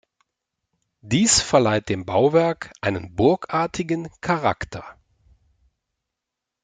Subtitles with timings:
[1.01, 4.83] Dies verleiht dem Bauwerk einen burgartigen Charakter.